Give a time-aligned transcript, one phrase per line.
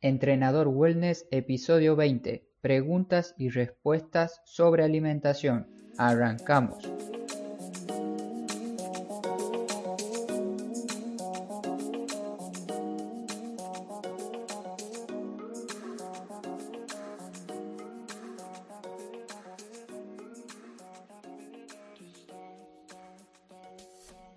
[0.00, 2.46] Entrenador Wellness, episodio 20.
[2.60, 5.66] Preguntas y respuestas sobre alimentación.
[5.96, 6.88] Arrancamos.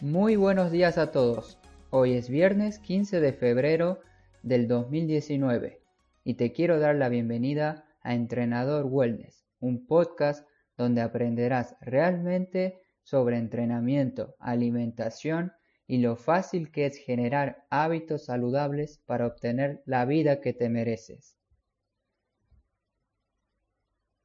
[0.00, 1.58] Muy buenos días a todos.
[1.90, 3.98] Hoy es viernes 15 de febrero
[4.48, 5.82] del 2019
[6.24, 13.36] y te quiero dar la bienvenida a Entrenador Wellness, un podcast donde aprenderás realmente sobre
[13.36, 15.52] entrenamiento, alimentación
[15.86, 21.36] y lo fácil que es generar hábitos saludables para obtener la vida que te mereces.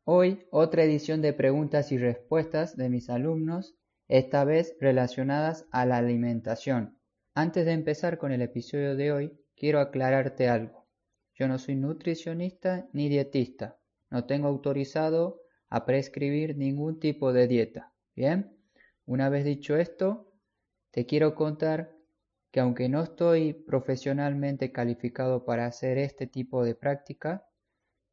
[0.06, 3.76] Hoy otra edición de preguntas y respuestas de mis alumnos,
[4.08, 6.98] esta vez relacionadas a la alimentación.
[7.36, 10.88] Antes de empezar con el episodio de hoy, quiero aclararte algo.
[11.34, 13.78] Yo no soy nutricionista ni dietista.
[14.10, 17.94] No tengo autorizado a prescribir ningún tipo de dieta.
[18.16, 18.56] Bien,
[19.06, 20.32] una vez dicho esto,
[20.92, 21.96] te quiero contar
[22.52, 27.48] que aunque no estoy profesionalmente calificado para hacer este tipo de práctica,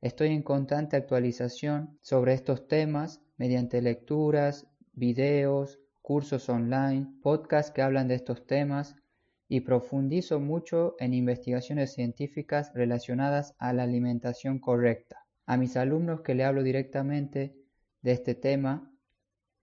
[0.00, 8.08] estoy en constante actualización sobre estos temas mediante lecturas, videos, cursos online, podcasts que hablan
[8.08, 8.96] de estos temas
[9.52, 15.26] y profundizo mucho en investigaciones científicas relacionadas a la alimentación correcta.
[15.44, 17.56] A mis alumnos que le hablo directamente
[18.00, 18.92] de este tema,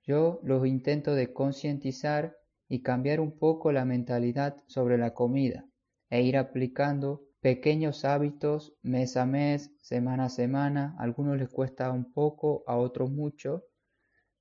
[0.04, 5.66] yo los intento de concientizar y cambiar un poco la mentalidad sobre la comida
[6.10, 10.98] e ir aplicando pequeños hábitos mes a mes, semana a semana.
[11.00, 13.64] A algunos les cuesta un poco, a otros mucho,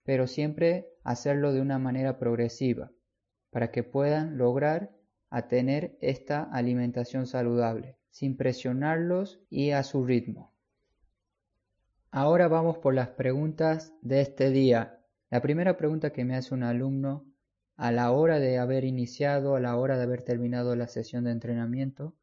[0.03, 2.91] pero siempre hacerlo de una manera progresiva
[3.51, 4.96] para que puedan lograr
[5.37, 10.55] a tener esta alimentación saludable, sin presionarlos y a su ritmo.
[12.11, 14.99] Ahora vamos por las preguntas de este día.
[15.29, 17.27] La primera pregunta que me hace un alumno
[17.77, 21.33] a la hora de haber iniciado, a la hora de haber terminado la sesión de
[21.33, 22.17] entrenamiento,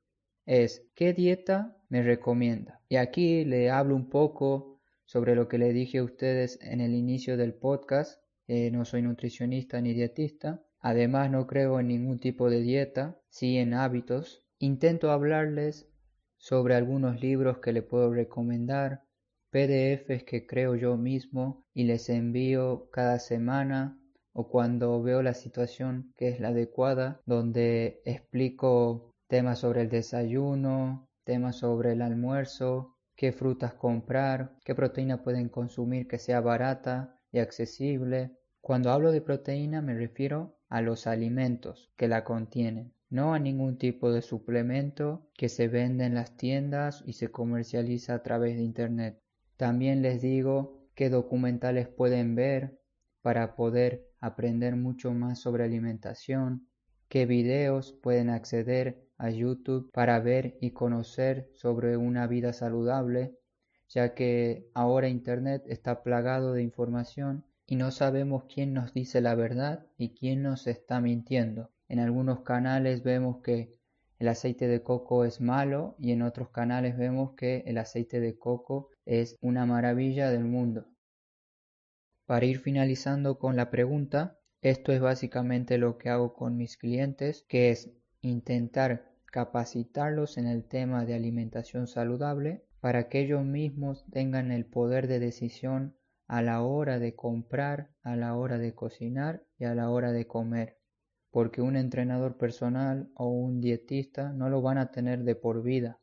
[0.47, 2.81] es ¿qué dieta me recomienda?
[2.90, 6.95] Y aquí le hablo un poco sobre lo que le dije a ustedes en el
[6.95, 8.24] inicio del podcast.
[8.47, 13.73] no soy nutricionista ni dietista, Además no creo en ningún tipo de dieta, sí en
[13.73, 14.44] hábitos.
[14.59, 15.89] Intento hablarles
[16.35, 19.05] sobre algunos libros que le puedo recomendar,
[19.49, 23.97] PDFs que creo yo mismo y les envío cada semana
[24.33, 31.07] o cuando veo la situación que es la adecuada, donde explico temas sobre el desayuno,
[31.23, 37.39] temas sobre el almuerzo, qué frutas comprar, qué proteína pueden consumir que sea barata y
[37.39, 38.35] accesible.
[38.59, 43.78] Cuando hablo de proteína me refiero a los alimentos que la contienen, no a ningún
[43.78, 48.63] tipo de suplemento que se vende en las tiendas y se comercializa a través de
[48.63, 49.22] Internet.
[49.56, 52.79] También les digo qué documentales pueden ver
[53.22, 56.67] para poder aprender mucho más sobre alimentación,
[57.07, 63.38] qué videos pueden acceder a YouTube para ver y conocer sobre una vida saludable,
[63.89, 69.35] ya que ahora Internet está plagado de información y no sabemos quién nos dice la
[69.35, 71.72] verdad y quién nos está mintiendo.
[71.88, 73.78] En algunos canales vemos que
[74.19, 78.38] el aceite de coco es malo y en otros canales vemos que el aceite de
[78.38, 80.88] coco es una maravilla del mundo.
[82.25, 87.45] Para ir finalizando con la pregunta, esto es básicamente lo que hago con mis clientes,
[87.50, 87.91] que es
[88.22, 95.07] intentar capacitarlos en el tema de alimentación saludable para que ellos mismos tengan el poder
[95.07, 95.95] de decisión
[96.28, 100.28] a la hora de comprar, a la hora de cocinar y a la hora de
[100.28, 100.78] comer,
[101.31, 106.00] porque un entrenador personal o un dietista no lo van a tener de por vida.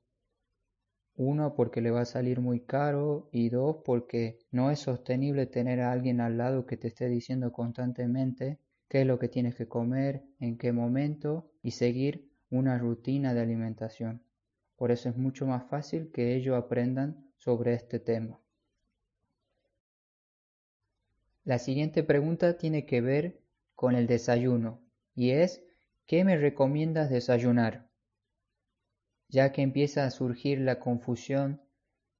[1.16, 5.80] Uno, porque le va a salir muy caro y dos, porque no es sostenible tener
[5.80, 9.68] a alguien al lado que te esté diciendo constantemente qué es lo que tienes que
[9.68, 14.22] comer, en qué momento y seguir una rutina de alimentación.
[14.76, 18.40] Por eso es mucho más fácil que ellos aprendan sobre este tema.
[21.44, 23.40] La siguiente pregunta tiene que ver
[23.74, 24.82] con el desayuno
[25.14, 25.62] y es
[26.06, 27.88] ¿qué me recomiendas desayunar?
[29.28, 31.62] Ya que empieza a surgir la confusión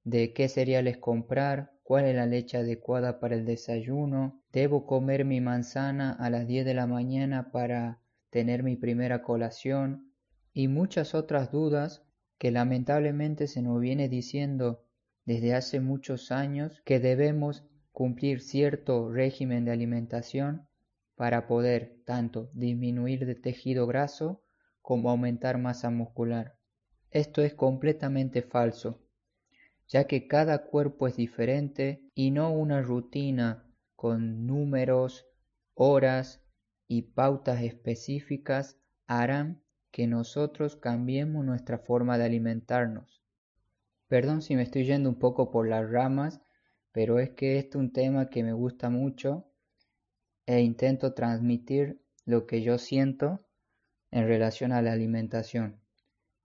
[0.03, 5.39] de qué cereales comprar, cuál es la leche adecuada para el desayuno, debo comer mi
[5.39, 8.01] manzana a las 10 de la mañana para
[8.31, 10.13] tener mi primera colación
[10.53, 12.03] y muchas otras dudas
[12.39, 14.83] que lamentablemente se nos viene diciendo
[15.25, 20.67] desde hace muchos años que debemos cumplir cierto régimen de alimentación
[21.15, 24.43] para poder tanto disminuir de tejido graso
[24.81, 26.57] como aumentar masa muscular.
[27.11, 29.01] Esto es completamente falso,
[29.87, 35.27] ya que cada cuerpo es diferente y no una rutina con números,
[35.73, 36.41] horas
[36.87, 39.61] y pautas específicas harán
[39.91, 43.21] que nosotros cambiemos nuestra forma de alimentarnos.
[44.07, 46.41] Perdón si me estoy yendo un poco por las ramas,
[46.91, 49.47] pero es que este es un tema que me gusta mucho
[50.45, 53.45] e intento transmitir lo que yo siento
[54.11, 55.81] en relación a la alimentación.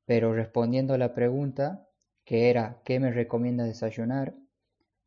[0.04, 1.88] Pero respondiendo a la pregunta,
[2.25, 4.37] que era ¿qué me recomienda desayunar?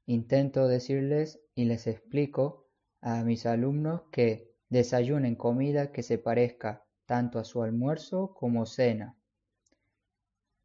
[0.05, 2.67] Intento decirles y les explico
[3.01, 9.17] a mis alumnos que desayunen comida que se parezca tanto a su almuerzo como cena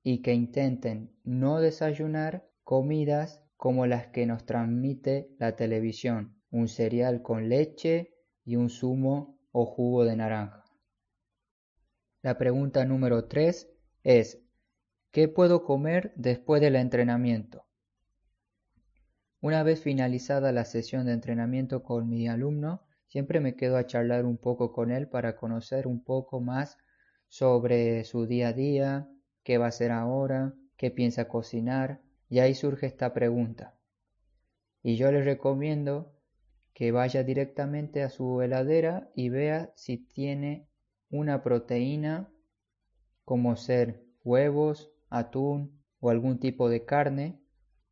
[0.03, 7.22] y que intenten no desayunar comidas como las que nos transmite la televisión, un cereal
[7.22, 8.14] con leche
[8.44, 10.66] y un zumo o jugo de naranja.
[12.20, 13.70] La pregunta número 3
[14.02, 14.43] es,
[15.12, 17.64] ¿qué puedo comer después del entrenamiento?
[19.40, 24.26] Una vez finalizada la sesión de entrenamiento con mi alumno, siempre me quedo a charlar
[24.26, 26.76] un poco con él para conocer un poco más
[27.28, 29.08] sobre su día a día,
[29.43, 32.04] qué va a hacer ahora, qué piensa cocinar,
[32.35, 33.79] y ahí surge esta pregunta.
[34.83, 36.17] Y yo le recomiendo
[36.73, 40.69] que vaya directamente a su heladera y vea si tiene
[41.11, 42.29] una proteína
[43.25, 47.39] como ser huevos, atún o algún tipo de carne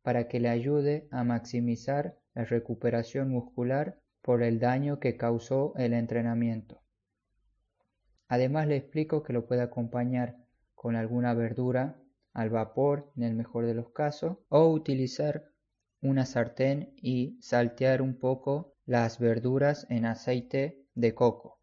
[0.01, 5.93] para que le ayude a maximizar la recuperación muscular por el daño que causó el
[5.93, 6.81] entrenamiento.
[8.27, 10.35] Además le explico que lo puede acompañar
[10.75, 12.02] con alguna verdura
[12.33, 15.45] al vapor en el mejor de los casos o utilizar
[16.01, 21.59] una sartén y saltear un poco las verduras en aceite de coco.